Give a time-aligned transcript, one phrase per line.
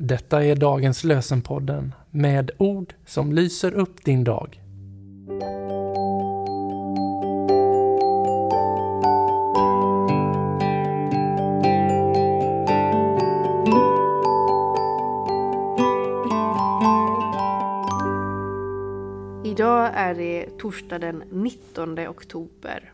[0.00, 4.60] Detta är dagens lösenpodden med ord som lyser upp din dag.
[19.44, 22.92] Idag är det torsdag den 19 oktober.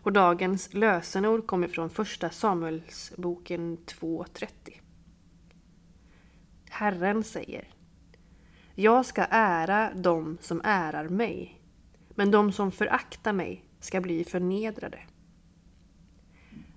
[0.00, 4.83] Och dagens lösenord kommer från första Samuelsboken 2.30.
[6.74, 7.68] Herren säger
[8.74, 11.62] Jag ska ära dem som ärar mig,
[12.08, 14.98] men de som föraktar mig ska bli förnedrade.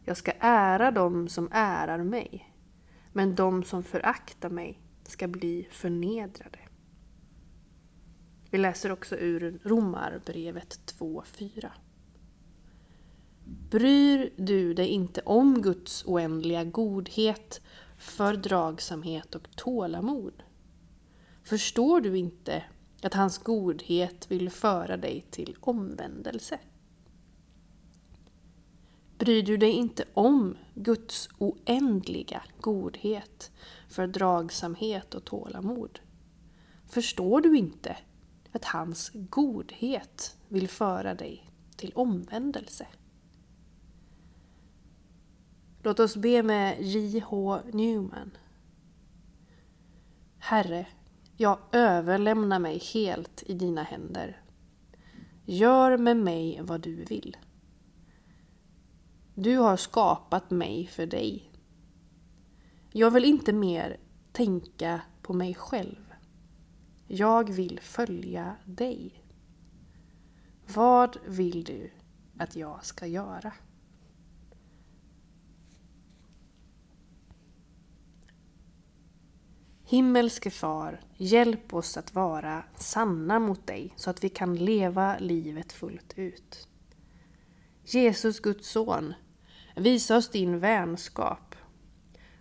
[0.05, 2.53] Jag ska ära dem som ärar mig,
[3.13, 6.59] men de som föraktar mig ska bli förnedrade.
[8.49, 11.69] Vi läser också ur Romarbrevet 2.4.
[13.69, 17.61] Bryr du dig inte om Guds oändliga godhet,
[17.97, 20.43] fördragsamhet och tålamod?
[21.43, 22.63] Förstår du inte
[23.01, 26.59] att hans godhet vill föra dig till omvändelse?
[29.17, 33.51] Bryr du dig inte om Guds oändliga godhet,
[33.89, 35.99] fördragsamhet och tålamod?
[36.89, 37.97] Förstår du inte
[38.51, 42.87] att hans godhet vill föra dig till omvändelse?
[45.83, 47.59] Låt oss be med J.H.
[47.73, 48.31] Newman.
[50.37, 50.87] Herre,
[51.37, 54.41] jag överlämnar mig helt i dina händer.
[55.45, 57.37] Gör med mig vad du vill.
[59.35, 61.51] Du har skapat mig för dig.
[62.91, 63.97] Jag vill inte mer
[64.31, 66.13] tänka på mig själv.
[67.07, 69.23] Jag vill följa dig.
[70.73, 71.91] Vad vill du
[72.37, 73.53] att jag ska göra?
[79.89, 85.73] Himmelske Far, hjälp oss att vara sanna mot dig så att vi kan leva livet
[85.73, 86.67] fullt ut.
[87.83, 89.13] Jesus, Guds son,
[89.75, 91.55] visa oss din vänskap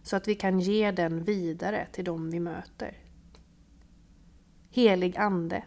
[0.03, 2.99] så att vi kan ge den vidare till dem vi möter.
[4.71, 5.65] Helig Ande,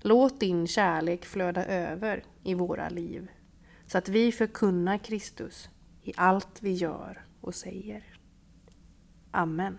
[0.00, 3.30] låt din kärlek flöda över i våra liv
[3.86, 5.68] så att vi förkunnar Kristus
[6.02, 8.04] i allt vi gör och säger.
[9.30, 9.78] Amen.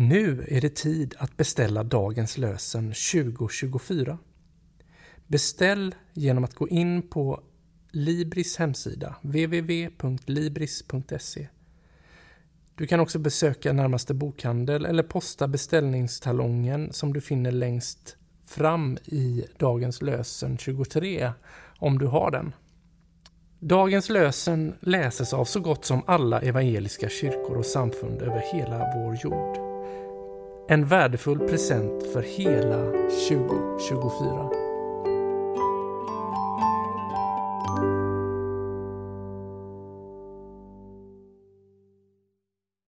[0.00, 4.18] Nu är det tid att beställa dagens lösen 2024.
[5.26, 7.42] Beställ genom att gå in på
[7.90, 9.88] Libris hemsida www.libris.se.
[12.74, 18.16] Du kan också besöka närmaste bokhandel eller posta beställningstalongen som du finner längst
[18.46, 21.32] fram i dagens lösen 23
[21.78, 22.52] om du har den.
[23.58, 29.18] Dagens lösen läses av så gott som alla evangeliska kyrkor och samfund över hela vår
[29.24, 29.67] jord.
[30.70, 32.84] En värdefull present för hela
[33.28, 34.67] 2024.